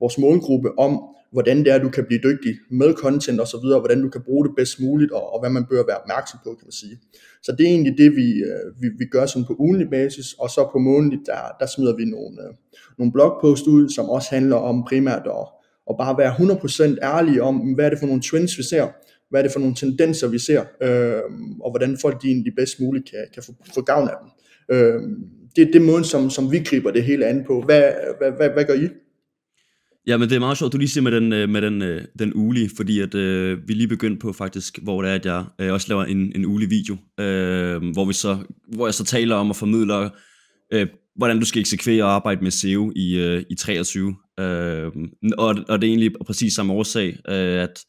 [0.00, 3.78] vores målgruppe om, hvordan det er, du kan blive dygtig med content og så videre,
[3.78, 6.50] hvordan du kan bruge det bedst muligt, og, og hvad man bør være opmærksom på,
[6.54, 6.98] kan man sige.
[7.42, 10.50] Så det er egentlig det, vi, øh, vi, vi gør sådan på ugenlig basis, og
[10.50, 12.54] så på månedligt, der, der smider vi nogle, øh,
[12.98, 17.54] nogle blogpost ud, som også handler om primært at, og bare være 100% ærlige om,
[17.54, 18.88] mm, hvad er det for nogle trends, vi ser,
[19.30, 21.22] hvad er det for nogle tendenser, vi ser, øh,
[21.60, 24.28] og hvordan folk de egentlig bedst muligt kan, kan få, få gavn af dem.
[24.76, 25.02] Øh,
[25.56, 27.62] det er det måde, som, som vi griber det hele an på.
[27.62, 28.88] Hvad, hvad, hvad, hvad gør I?
[30.06, 32.04] Ja, men det er meget sjovt, du lige siger med den, øh, med den, øh,
[32.18, 35.44] den ulige, fordi at, øh, vi lige begyndt på faktisk, hvor det er, at jeg
[35.60, 38.38] øh, også laver en, en ulig video, øh, hvor, vi så,
[38.74, 40.10] hvor jeg så taler om og formidler,
[40.72, 44.14] øh, hvordan du skal eksekvere og arbejde med SEO i, øh, i 23.
[44.40, 44.92] Øh,
[45.38, 47.84] og, og det er egentlig præcis samme årsag, øh, at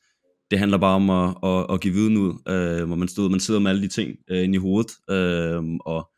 [0.52, 3.40] det handler bare om at, at, at give viden ud, øh, hvor man, stod, man
[3.40, 6.10] sidder med alle de ting øh, ind i hovedet, øh, og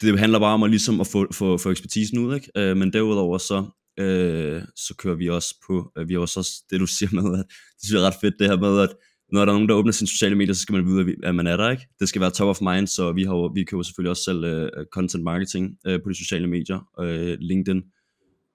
[0.00, 2.50] det handler bare om at, ligesom at få, få, få ekspertisen ud, ikke?
[2.56, 3.64] Øh, men derudover så,
[4.00, 7.44] øh, så kører vi også på, øh, vi har også det du siger med, at
[7.48, 8.94] det synes jeg er ret fedt, det her med, at
[9.32, 11.46] når der er nogen, der åbner sine sociale medier, så skal man vide, at man
[11.46, 11.86] er der, ikke?
[12.00, 14.70] Det skal være top of mind, så vi, har, vi køber selvfølgelig også selv øh,
[14.92, 17.82] content marketing øh, på de sociale medier, øh, LinkedIn,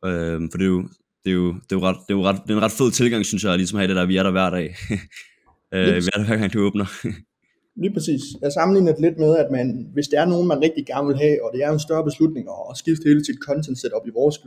[0.05, 0.89] øh, for det er jo,
[1.25, 2.71] det er jo, det er jo, ret, det er jo ret, det er en ret
[2.71, 4.75] fed tilgang, synes jeg, ligesom at have det der, vi er der hver dag.
[5.75, 6.85] uh, vi er der hver gang, du åbner.
[7.81, 8.21] Lige præcis.
[8.41, 11.17] Jeg sammenligner det lidt med, at man, hvis det er nogen, man rigtig gerne vil
[11.17, 14.39] have, og det er en større beslutning at skifte hele sit content setup i vores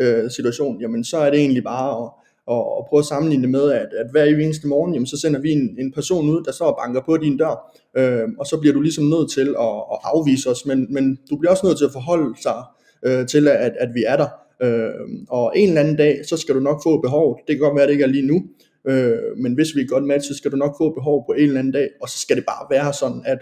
[0.00, 2.10] øh, situation, jamen så er det egentlig bare at,
[2.54, 5.40] at, at prøve at sammenligne det med, at, at hver eneste morgen, jamen så sender
[5.40, 7.54] vi en, en person ud, der så banker på din dør,
[7.96, 11.36] øh, og så bliver du ligesom nødt til at, at afvise os, men, men du
[11.36, 12.62] bliver også nødt til at forholde sig
[13.06, 14.28] øh, til, at, at vi er der.
[14.62, 14.90] Øh,
[15.28, 17.38] og en eller anden dag, så skal du nok få behov.
[17.46, 18.42] Det kan godt være, at det ikke er lige nu,
[18.88, 21.44] Øh, men hvis vi er godt match, så skal du nok få behov på en
[21.44, 23.38] eller anden dag, og så skal det bare være sådan, at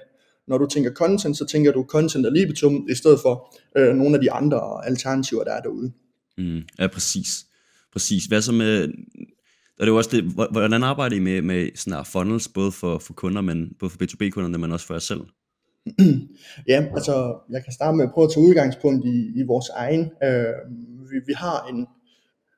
[0.49, 4.15] når du tænker content, så tænker du content og libitum, i stedet for øh, nogle
[4.15, 5.93] af de andre alternativer, der er derude.
[6.39, 7.47] Mm, ja, præcis.
[7.93, 8.25] Præcis.
[8.25, 8.89] Hvad så med,
[9.79, 12.99] og det jo også det, hvordan arbejder I med, med sådan her funnels, både for,
[12.99, 15.21] for kunder, men både for B2B-kunderne, men også for jer selv?
[16.73, 20.11] ja, altså jeg kan starte med at prøve at tage udgangspunkt i, i vores egen.
[20.25, 20.55] Øh,
[21.11, 21.87] vi, vi har en,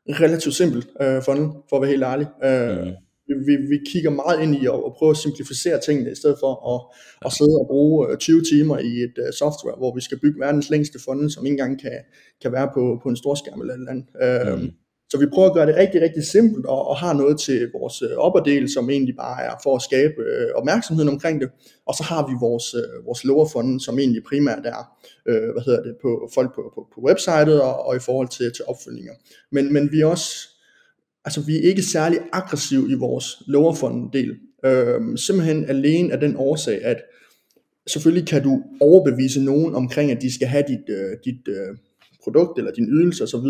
[0.08, 2.26] relativt simpelt øh, funnel, for at være helt ærlig.
[2.44, 3.46] Øh, mm.
[3.46, 6.52] vi, vi kigger meget ind i at, at prøve at simplificere tingene, i stedet for
[6.74, 6.80] at,
[7.26, 10.40] at sidde og bruge 20 øh, timer i et uh, software, hvor vi skal bygge
[10.40, 11.98] verdens længste funnel, som ikke engang kan,
[12.42, 14.06] kan være på, på en stor skærm eller andet.
[14.24, 14.70] Øh, mm.
[15.12, 18.03] Så vi prøver at gøre det rigtig, rigtig simpelt og, og har noget til vores
[18.03, 21.48] øh, opperdel, som egentlig bare er for at skabe øh, opmærksomheden omkring det.
[21.87, 24.81] Og så har vi vores, øh, vores fund, som egentlig primært er
[25.29, 28.53] øh, hvad hedder det, på folk på, på, på websitet og, og i forhold til,
[28.57, 29.12] til opfølgninger.
[29.51, 30.48] Men, men vi er også,
[31.25, 34.31] altså vi er ikke særlig aggressiv i vores lower fund del.
[34.64, 37.03] Øh, simpelthen alene af den årsag, at
[37.87, 41.77] selvfølgelig kan du overbevise nogen omkring, at de skal have dit, øh, dit øh,
[42.22, 43.48] produkt eller din ydelse osv.,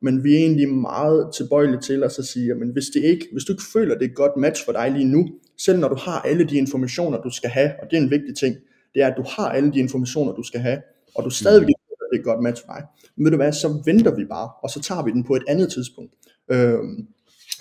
[0.00, 3.44] men vi er egentlig meget tilbøjelige til at så sige, at hvis, det ikke, hvis
[3.44, 5.94] du ikke føler, det er et godt match for dig lige nu, selv når du
[5.94, 8.56] har alle de informationer, du skal have, og det er en vigtig ting,
[8.94, 10.78] det er, at du har alle de informationer, du skal have,
[11.14, 12.82] og du stadigvæk ikke føler, det er et godt match for dig,
[13.16, 15.42] men ved du hvad, så venter vi bare, og så tager vi den på et
[15.48, 16.12] andet tidspunkt.
[16.50, 17.06] Øhm,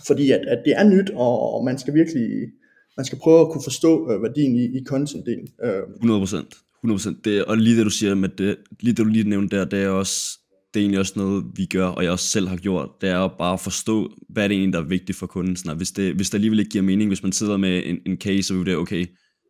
[0.08, 2.30] fordi at, at det er nyt, og, og man skal virkelig,
[2.98, 5.66] man skal prøve at kunne forstå øh, værdien i, i content-delen.
[5.66, 5.84] Øh.
[5.84, 6.66] 100%.
[6.88, 7.22] 100%.
[7.24, 9.84] Det, og lige det du siger med det, lige det du lige nævnte der, det
[9.84, 10.40] er også
[10.76, 13.20] det er egentlig også noget, vi gør, og jeg også selv har gjort, det er
[13.20, 15.56] at bare forstå, hvad er det egentlig, der er vigtigt for kunden.
[15.56, 18.18] Sådan, hvis, det, hvis det alligevel ikke giver mening, hvis man sidder med en, en
[18.18, 19.06] case, og det okay,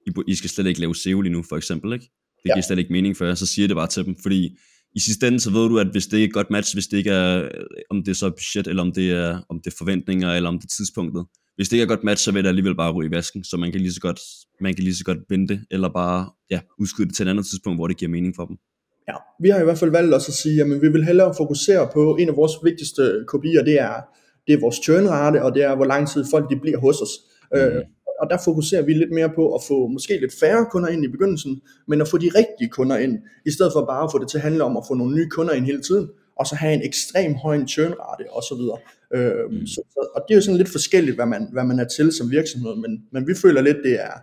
[0.07, 2.05] I, I skal slet ikke lave SEO lige nu, for eksempel, ikke?
[2.05, 2.61] Det giver ja.
[2.61, 4.57] slet ikke mening for jer, så siger det bare til dem, fordi
[4.95, 6.97] i sidste ende, så ved du, at hvis det er et godt match, hvis det
[6.97, 7.49] ikke er,
[7.89, 10.59] om det er så budget, eller om det er, om det er forventninger, eller om
[10.59, 12.91] det er tidspunktet, hvis det ikke er et godt match, så vil det alligevel bare
[12.91, 14.19] ryge i vasken, så man kan lige så godt,
[14.61, 17.77] man kan lige så godt vente, eller bare ja, udskyde det til et andet tidspunkt,
[17.77, 18.57] hvor det giver mening for dem.
[19.07, 21.89] Ja, vi har i hvert fald valgt også at sige, at vi vil hellere fokusere
[21.93, 23.95] på en af vores vigtigste kopier, det er,
[24.47, 27.09] det er vores churnrate, og det er, hvor lang tid folk de bliver hos os.
[27.51, 27.59] Mm.
[27.59, 27.83] Øh,
[28.21, 31.07] og der fokuserer vi lidt mere på at få måske lidt færre kunder ind i
[31.07, 34.29] begyndelsen, men at få de rigtige kunder ind, i stedet for bare at få det
[34.29, 36.73] til at handle om at få nogle nye kunder ind hele tiden, og så have
[36.73, 38.61] en ekstrem høj churnrate osv.
[39.15, 39.67] Øh, mm.
[39.67, 39.81] så,
[40.15, 42.75] og det er jo sådan lidt forskelligt, hvad man, hvad man er til som virksomhed,
[42.75, 44.15] men, men vi føler lidt, det er,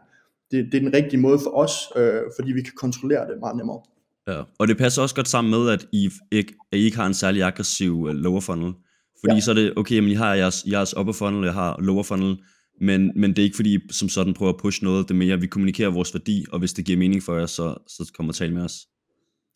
[0.51, 3.57] det, det er den rigtige måde for os, øh, fordi vi kan kontrollere det meget
[3.57, 3.81] nemmere.
[4.29, 7.07] Ja, og det passer også godt sammen med, at I ikke, at I ikke har
[7.07, 8.73] en særlig aggressiv uh, lower funnel.
[9.21, 9.41] Fordi ja.
[9.41, 12.37] så er det, okay, men I har jeres, jeres upper funnel, jeg har lower funnel,
[12.81, 15.19] men, men det er ikke fordi, I som sådan prøver at pushe noget, det er
[15.19, 18.33] mere, vi kommunikerer vores værdi, og hvis det giver mening for jer, så, så kommer
[18.33, 18.87] tale med os.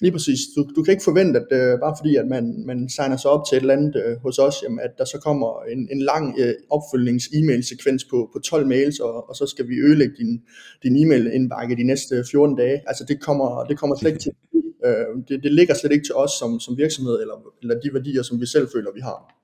[0.01, 0.39] Lige præcis.
[0.57, 3.45] Du, du kan ikke forvente, at øh, bare fordi, at man, man signer sig op
[3.49, 6.35] til et eller andet øh, hos os, jamen, at der så kommer en, en lang
[6.39, 10.43] øh, opfølgnings-e-mail-sekvens på, på 12 mails, og, og så skal vi ødelægge din,
[10.83, 12.83] din e-mail-indbakke de næste 14 dage.
[12.87, 14.33] Altså det kommer, det kommer slet ikke til.
[14.85, 18.23] Øh, det, det ligger slet ikke til os som, som virksomhed, eller, eller de værdier,
[18.23, 19.36] som vi selv føler, vi har.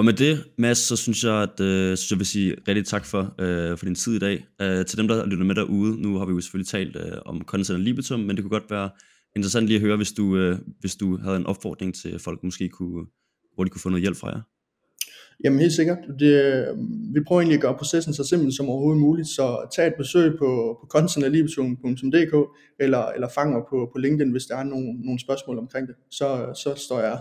[0.00, 3.04] Og med det, Mads, så synes jeg, at øh, synes jeg vil sige rigtig tak
[3.04, 4.46] for, øh, for din tid i dag.
[4.62, 7.42] Øh, til dem, der lytter med derude, nu har vi jo selvfølgelig talt øh, om
[7.46, 8.90] content og libitum, men det kunne godt være
[9.36, 12.68] interessant lige at høre, hvis du, øh, hvis du havde en opfordring til folk, måske
[12.68, 13.06] kunne,
[13.54, 14.40] hvor de kunne få noget hjælp fra jer.
[15.44, 15.98] Jamen helt sikkert.
[16.20, 16.66] Det, øh,
[17.14, 20.38] vi prøver egentlig at gøre processen så simpel som overhovedet muligt, så tag et besøg
[20.38, 22.34] på, på contentalibetung.dk
[22.80, 25.94] eller, eller fang mig på, på LinkedIn, hvis der er nogle, nogle spørgsmål omkring det.
[26.10, 26.28] Så,
[26.64, 27.20] så står jeg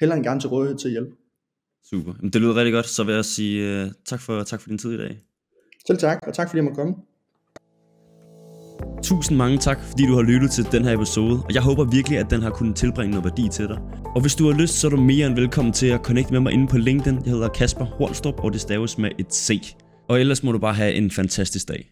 [0.00, 1.19] heller end gerne til rådighed til hjælp.
[1.90, 2.12] Super.
[2.32, 4.92] Det lyder rigtig godt, så vil jeg sige uh, tak, for, tak for din tid
[4.92, 5.18] i dag.
[5.86, 6.94] Selv tak, og tak fordi jeg måtte komme.
[9.02, 12.18] Tusind mange tak, fordi du har lyttet til den her episode, og jeg håber virkelig,
[12.18, 13.78] at den har kunnet tilbringe noget værdi til dig.
[14.14, 16.40] Og hvis du har lyst, så er du mere end velkommen til at connecte med
[16.40, 17.18] mig inde på LinkedIn.
[17.24, 19.74] Jeg hedder Kasper Hornstrup, og det staves med et C.
[20.08, 21.90] Og ellers må du bare have en fantastisk dag.